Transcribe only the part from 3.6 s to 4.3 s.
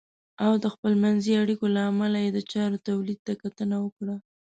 وکړه.